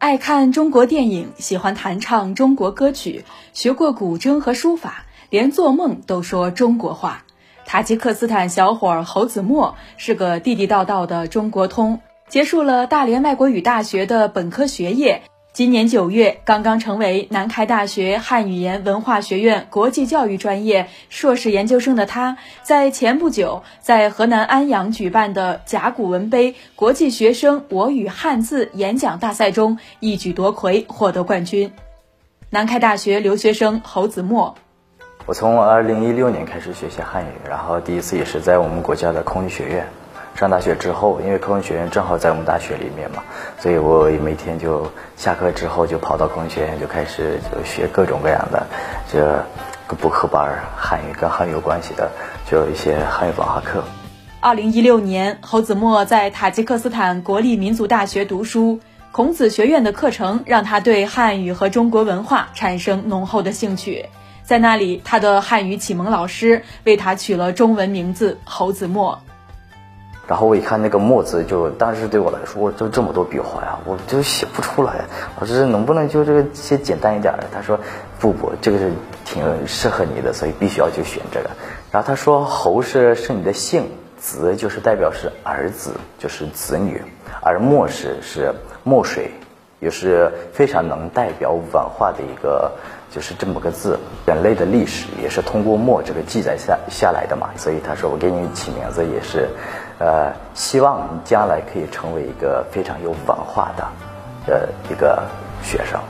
[0.00, 7.22] 爱看中国电影，喜欢弹唱中国歌曲，学过古筝和书法，连做梦都说中国话。
[7.66, 15.20] 塔吉克斯坦小伙儿侯子墨是个地地道道的中国通，结束了大连外国语大学的本科学业。
[15.60, 31.70] 今年九月，刚刚成为南开大学汉语言文化学院国际教育专业硕士研究生的他，在前不久在河南安阳举办的甲骨文杯国际学生我与汉字演讲大赛中一举夺魁，获得冠军。
[32.48, 34.54] 南开大学留学生侯子墨，
[35.26, 39.86] 我从二零一六年开始学习汉语，然后第一次也是在我们国家的空军学院。
[40.40, 43.22] 上大学之后，因为科文学院正好在我们大学里面嘛，
[43.58, 48.66] 所以我每天就下课之后就跑到空军学院，就开始就学各种各样的
[49.12, 49.20] 这
[49.86, 52.10] 个补课班汉语跟汉语有关系的，
[52.50, 53.84] 就有一些汉语文化课。
[54.40, 58.80] 二零一六年，侯子墨在塔吉克斯坦国立民族大学读书，
[59.12, 64.06] 孔子学院的课程让他对汉语和中国文化产生浓厚的兴趣。
[64.42, 69.20] 在那里，他的汉语启蒙老师为他取了中文名字侯子墨。
[70.30, 75.06] 然后我一看那个墨字，就当时对我来说，就这么多笔画呀，我就写不出来。
[75.40, 77.46] 我说能不能就这个写简单一点的？
[77.52, 77.76] 他说
[78.20, 78.92] 不不，这个是
[79.24, 81.50] 挺适合你的，所以必须要去选这个。
[81.90, 87.02] 然后他说侯是是你的姓，子就是代表是儿子，就是子女，
[87.42, 89.32] 而墨是是墨水，
[89.80, 92.70] 也是非常能代表文化的一个，
[93.10, 93.98] 就是这么个字。
[94.26, 99.48] 人类的历史也是通过墨这个记载下下来的嘛，所以他说我给你起名字也是。
[100.00, 103.86] 呃，希望你将来可以成为一个非常有文化的，
[104.46, 105.22] 呃，一个
[105.62, 106.00] 学生。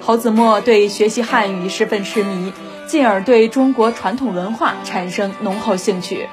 [0.00, 2.52] 侯子墨对学习汉语十分痴迷，
[2.86, 6.28] 进而对中国传统文化产生浓厚兴趣。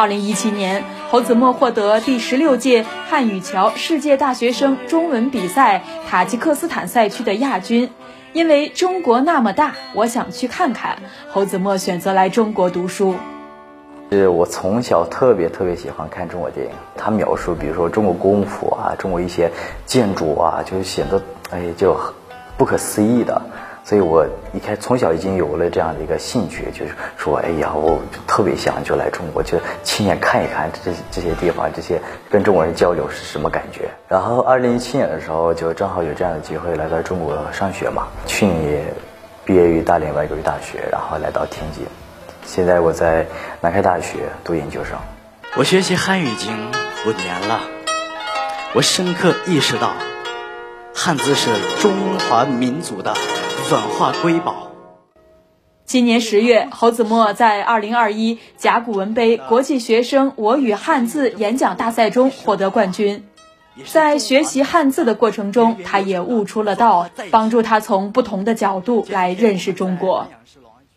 [0.00, 7.90] 二零一七年，侯子墨获得第十六届汉语桥世界大学生中文比赛塔吉克斯坦赛区的亚军。
[8.32, 11.00] 因为中国那么大，我想去看看。
[11.30, 13.16] 侯子墨选择来中国读书。
[14.10, 19.50] 是我从小特别特别喜欢看中国电影，他描述，比如说中国功夫啊，中国一些
[19.84, 21.94] 建筑啊，就显得哎就
[22.56, 23.42] 不可思议的。
[23.90, 32.00] 所以，我一开从小已经有了这样的一个兴趣，就是说，哎呀，我特别想就来中国，就亲眼看一看这这些地方，这些
[32.30, 33.90] 跟中国人交流是什么感觉。
[34.06, 38.06] 然后，二零一七年的时候，就正好有这样的机会来到中国上学嘛。
[38.26, 38.84] 去年
[39.44, 41.84] 毕业于大连外国语大学，然后来到天津。
[42.46, 43.26] 现在我在
[43.60, 44.96] 南开大学读研究生。
[45.56, 46.52] 我学习汉语已经
[47.06, 47.58] 五年了，
[48.72, 49.94] 我深刻意识到，
[50.94, 51.50] 汉字是
[51.80, 51.90] 中
[52.20, 53.12] 华民族的。
[53.68, 54.68] 文化瑰宝。
[55.84, 63.28] 今年十月，侯子墨在二零二一甲骨文杯国际学生我与汉字演讲大赛中获得冠军。
[63.86, 70.26] 在学习汉字的过程中，他也悟出了道，帮助他从不同的角度来认识中国。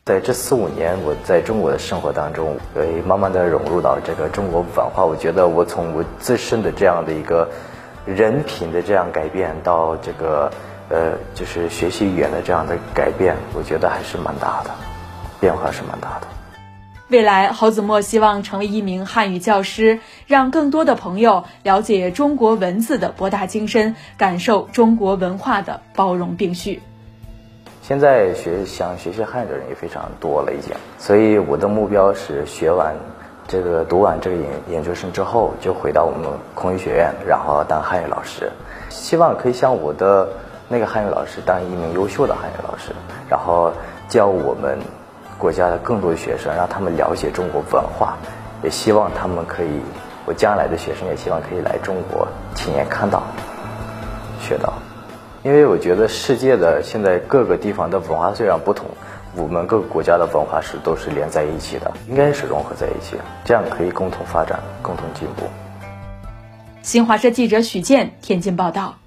[0.06, 5.06] 在这四五年，我在中国的生活当中，呃，慢慢的融入到这个中国文化。
[5.06, 7.48] 我觉得我从我自身的这样的一个
[8.06, 10.52] 人品的这样改变到这个。
[10.90, 14.70] 呃，就是学习语言的这样的改变，我觉得还是蛮大的，
[15.40, 16.28] 变化是蛮大的。
[17.10, 26.82] 未来，郝子墨希望成为一名汉语教师，让更多的朋友了解中国文字的博大精深，感受中国文化的包容并蓄。
[27.82, 30.74] 现在学想学习汉语的人也非常多了，已经。
[30.98, 32.96] 所以我的目标是学完
[33.48, 38.52] 这个读完这个研研究生之后，就回到我们空语学院，然后当汉语老师，
[38.90, 40.28] 希望可以像我的。
[40.70, 42.92] 那个汉语老师当一名优秀的汉语老师，
[43.30, 43.72] 然后
[44.10, 44.80] 教我们
[45.38, 48.18] 国家的更多的学生，让他们了解中国文化，
[48.64, 49.82] 也希望他们可以，
[50.26, 53.24] 我将来的学生也希望可以来中国亲眼看到、
[54.40, 54.74] 学到，
[55.44, 58.88] 因为我觉得世界的现在各个地方的文化虽然不同，
[59.36, 65.46] 我们各个国家的文化是都是连在一起的，应该是融合在一起，这样可以共同发展、共同进步。
[66.82, 69.03] 新华社记者许健天津报道。